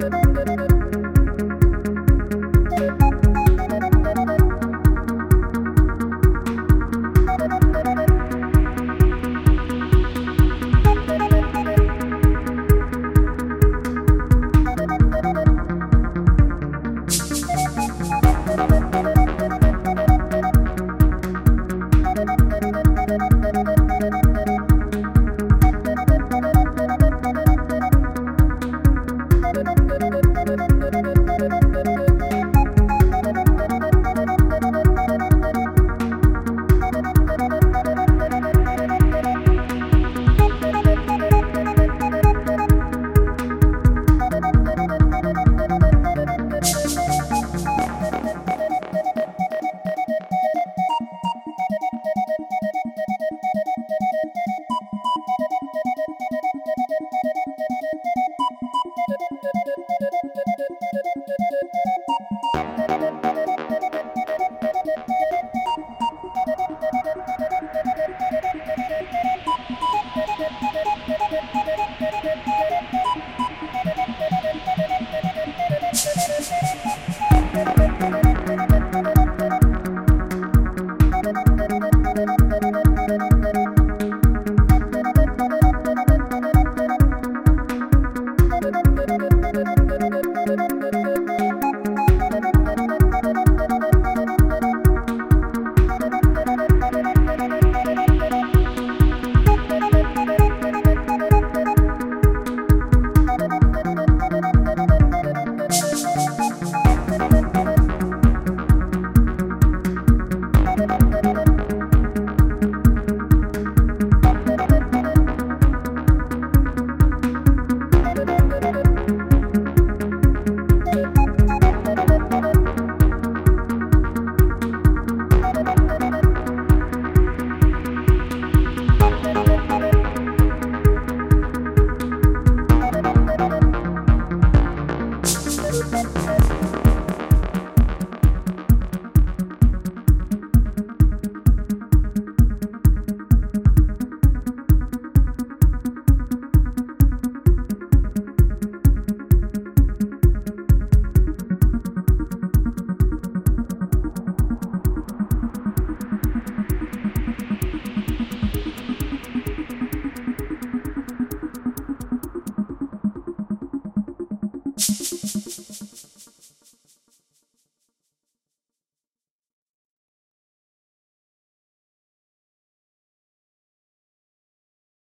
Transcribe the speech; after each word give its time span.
Música 0.00 0.67